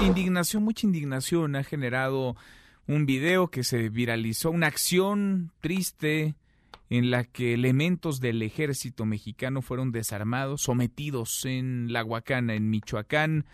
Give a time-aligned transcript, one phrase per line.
[0.00, 2.36] Indignación, mucha indignación ha generado
[2.86, 6.34] un video que se viralizó, una acción triste
[6.90, 13.46] en la que elementos del ejército mexicano fueron desarmados, sometidos en La Huacana, en Michoacán.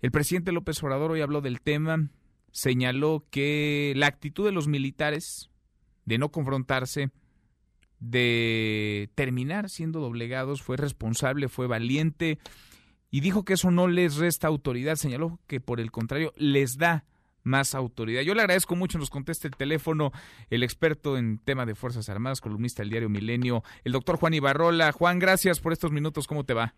[0.00, 2.08] El presidente López Obrador hoy habló del tema,
[2.50, 5.50] señaló que la actitud de los militares
[6.04, 7.10] de no confrontarse,
[8.00, 12.38] de terminar siendo doblegados, fue responsable, fue valiente
[13.10, 17.04] y dijo que eso no les resta autoridad, señaló que por el contrario les da
[17.42, 18.22] más autoridad.
[18.22, 20.12] Yo le agradezco mucho, nos conteste el teléfono
[20.50, 24.92] el experto en tema de Fuerzas Armadas, columnista del diario Milenio, el doctor Juan Ibarrola.
[24.92, 26.74] Juan, gracias por estos minutos, ¿cómo te va?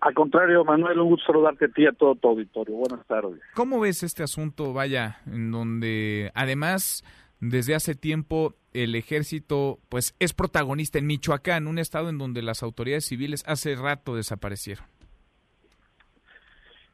[0.00, 2.76] Al contrario, Manuel, un gusto saludarte a ti y a todo tu auditorio.
[2.76, 3.40] Buenas tardes.
[3.54, 7.04] ¿Cómo ves este asunto, vaya, en donde además
[7.40, 12.62] desde hace tiempo el ejército pues es protagonista en Michoacán, un estado en donde las
[12.62, 14.84] autoridades civiles hace rato desaparecieron?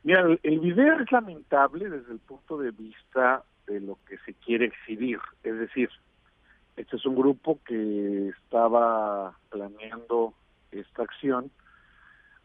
[0.04, 4.66] Mira, el, video es lamentable desde el punto de vista de lo que se quiere
[4.66, 5.20] exhibir.
[5.44, 5.90] Es decir,
[6.76, 10.34] este es un grupo que estaba planeando
[10.72, 11.52] esta acción.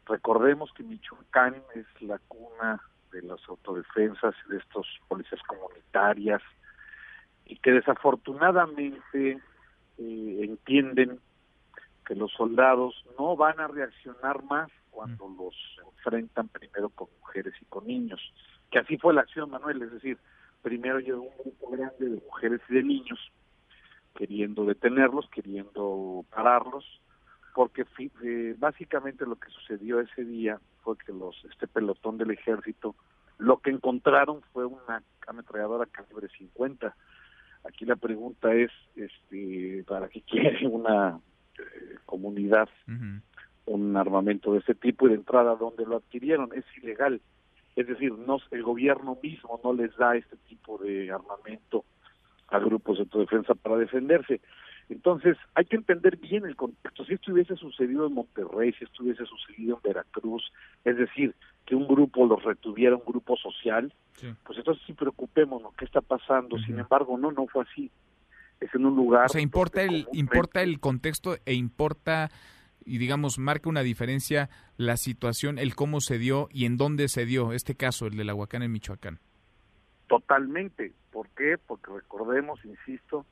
[0.05, 2.79] Recordemos que Michoacán es la cuna
[3.11, 6.41] de las autodefensas y de estos policías comunitarias
[7.45, 9.39] y que desafortunadamente
[9.97, 11.19] eh, entienden
[12.05, 17.07] que los soldados no van a reaccionar más cuando los enfrentan primero con
[17.87, 18.21] niños.
[18.71, 20.17] Que así fue la acción, Manuel, es decir,
[20.61, 23.19] primero llegó un grupo grande de mujeres y de niños
[24.15, 26.85] queriendo detenerlos, queriendo pararlos,
[27.53, 27.85] porque
[28.23, 32.95] eh, básicamente lo que sucedió ese día fue que los este pelotón del ejército
[33.37, 36.95] lo que encontraron fue una ametralladora calibre 50.
[37.65, 41.19] Aquí la pregunta es, este, ¿para qué quiere una
[41.59, 42.69] eh, comunidad
[43.67, 47.21] un armamento de ese tipo y de entrada donde lo adquirieron es ilegal.
[47.77, 51.85] Es decir, no el gobierno mismo no les da este tipo de armamento
[52.47, 54.41] a grupos de autodefensa para defenderse.
[54.89, 57.05] Entonces, hay que entender bien el contexto.
[57.05, 60.51] Si esto hubiese sucedido en Monterrey, si esto hubiese sucedido en Veracruz,
[60.85, 61.35] es decir,
[61.67, 63.93] que un grupo los retuviera, un grupo social,
[64.43, 66.57] pues entonces sí preocupémonos, ¿qué está pasando?
[66.57, 67.91] Sin embargo, no, no fue así.
[68.59, 69.25] Es en un lugar...
[69.25, 72.31] O sea, importa, el, importa el contexto e importa
[72.87, 77.25] y digamos marca una diferencia la situación, el cómo se dio y en dónde se
[77.25, 79.19] dio este caso, el de la Huacán en Michoacán.
[80.07, 80.93] Totalmente.
[81.11, 81.57] ¿Por qué?
[81.57, 83.25] Porque recordemos, insisto,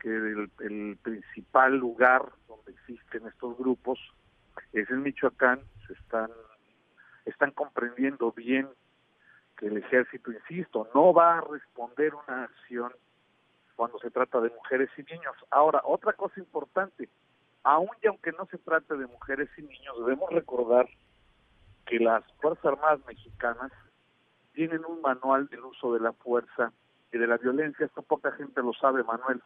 [0.00, 3.98] que el, principal lugar donde existen estos grupos
[4.72, 5.60] es en Michoacán.
[5.86, 6.30] Se están
[7.24, 8.68] están comprendiendo bien
[9.56, 12.92] que el ejército, insisto, no va a responder una acción
[13.76, 15.34] cuando se trata de mujeres y niños.
[15.50, 17.08] Ahora, otra cosa importante,
[17.64, 20.88] aún y aunque no se trate de mujeres y niños, debemos recordar
[21.86, 23.72] que las Fuerzas Armadas mexicanas
[24.52, 26.72] tienen un manual del uso de la fuerza
[27.12, 27.86] y de la violencia.
[27.86, 29.42] Esto poca gente lo sabe, Manuel.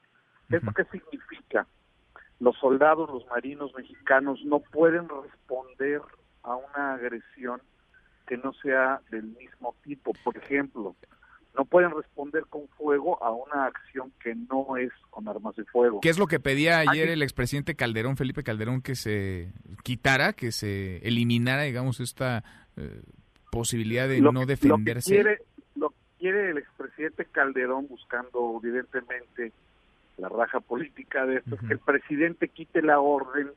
[0.51, 1.67] ¿Esto qué significa?
[2.39, 6.03] Los soldados, los marinos mexicanos no pueden responder
[6.43, 7.61] a una agresión
[8.27, 10.13] que no sea del mismo tipo.
[10.25, 10.95] Por ejemplo,
[11.57, 16.01] no pueden responder con fuego a una acción que no es con armas de fuego.
[16.01, 19.53] ¿Qué es lo que pedía ayer el expresidente Calderón, Felipe Calderón, que se
[19.83, 22.45] quitara, que se eliminara, digamos, esta
[22.77, 23.01] eh,
[23.51, 25.15] posibilidad de no defenderse?
[25.15, 25.43] Lo que, quiere,
[25.77, 29.53] lo quiere el expresidente Calderón buscando evidentemente
[30.19, 33.51] la raja política de esto, es que el presidente quite la orden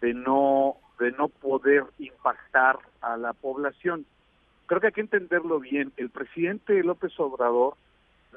[0.00, 4.04] de no de no poder impactar a la población
[4.70, 5.92] creo que hay que entenderlo bien.
[5.96, 7.74] El presidente López Obrador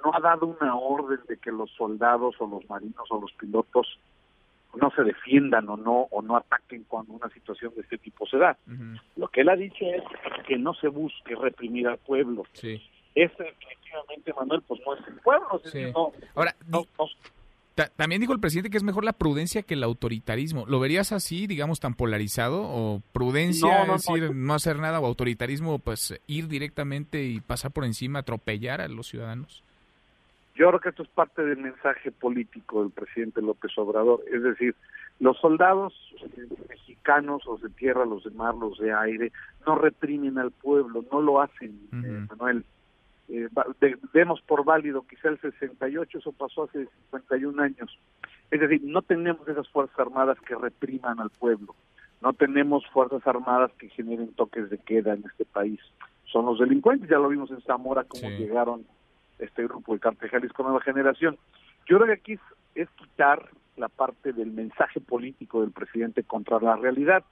[0.03, 3.99] no ha dado una orden de que los soldados o los marinos o los pilotos
[4.73, 8.39] no se defiendan o no o no ataquen cuando una situación de este tipo se
[8.39, 8.57] da.
[9.15, 10.01] Lo que él ha dicho es
[10.47, 12.45] que no se busque reprimir al pueblo.
[12.53, 12.81] Sí.
[13.13, 15.61] Este definitivamente, Manuel, pues no es el pueblo.
[16.33, 16.55] Ahora,
[17.95, 20.65] también dijo el presidente que es mejor la prudencia que el autoritarismo.
[20.67, 22.61] ¿Lo verías así, digamos, tan polarizado?
[22.63, 27.85] ¿O prudencia, es decir, no hacer nada, o autoritarismo, pues ir directamente y pasar por
[27.85, 29.63] encima, atropellar a los ciudadanos?
[30.55, 34.23] Yo creo que esto es parte del mensaje político del presidente López Obrador.
[34.31, 34.75] Es decir,
[35.19, 35.93] los soldados
[36.69, 39.31] mexicanos, los de tierra, los de mar, los de aire,
[39.65, 42.63] no reprimen al pueblo, no lo hacen, eh, Manuel
[43.33, 43.49] eh,
[44.13, 47.97] demos por válido quizá el 68, eso pasó hace 51 años.
[48.51, 51.73] Es decir, no tenemos esas Fuerzas Armadas que repriman al pueblo,
[52.21, 55.79] no tenemos Fuerzas Armadas que generen toques de queda en este país.
[56.25, 58.85] Son los delincuentes, ya lo vimos en Zamora, cómo llegaron
[59.39, 61.37] este grupo de Cártel Jalisco Nueva Generación.
[61.87, 62.39] Yo creo que aquí
[62.75, 67.23] es quitar la parte del mensaje político del presidente contra la realidad.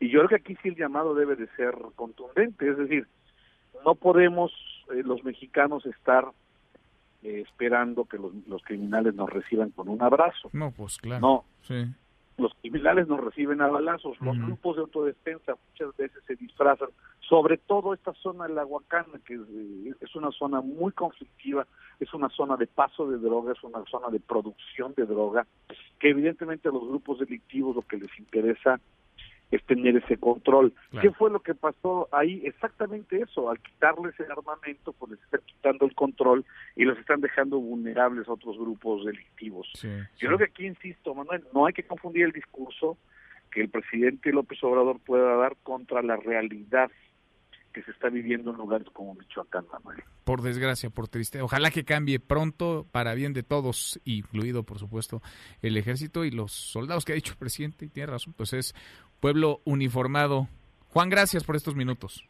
[0.00, 3.06] Y yo creo que aquí sí el llamado debe de ser contundente, es decir,
[3.84, 4.50] no podemos
[4.90, 6.26] eh, los mexicanos estar
[7.22, 10.50] eh, esperando que los, los, criminales nos reciban con un abrazo.
[10.52, 11.20] No, pues claro.
[11.20, 11.44] No.
[11.62, 11.86] Sí.
[12.38, 14.20] Los criminales nos reciben a balazos.
[14.20, 16.88] Los grupos de autodefensa muchas veces se disfrazan.
[17.20, 19.40] Sobre todo esta zona de la Huacana, que
[20.00, 21.66] es una zona muy conflictiva,
[21.98, 25.46] es una zona de paso de droga, es una zona de producción de droga,
[25.98, 28.78] que evidentemente a los grupos delictivos lo que les interesa
[29.50, 30.74] es tener ese control.
[31.00, 32.42] ¿Qué fue lo que pasó ahí?
[32.44, 36.44] Exactamente eso, al quitarles el armamento, pues les están quitando el control
[36.74, 39.68] y los están dejando vulnerables a otros grupos delictivos.
[39.82, 42.98] Yo creo que aquí, insisto, Manuel, no hay que confundir el discurso
[43.50, 46.90] que el presidente López Obrador pueda dar contra la realidad
[47.72, 50.02] que se está viviendo en lugares como Michoacán, Manuel.
[50.24, 51.42] Por desgracia, por triste.
[51.42, 55.20] Ojalá que cambie pronto para bien de todos, incluido, por supuesto,
[55.60, 58.74] el ejército y los soldados que ha dicho el presidente, y tiene razón, pues es
[59.26, 60.46] pueblo uniformado.
[60.90, 62.24] Juan, gracias por estos minutos.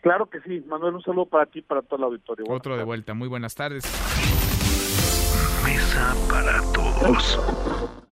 [0.00, 2.44] Claro que sí, Manuel, un saludo para ti y para todo el auditorio.
[2.48, 3.82] Otro de vuelta, muy buenas tardes.
[5.64, 7.99] Mesa para todos.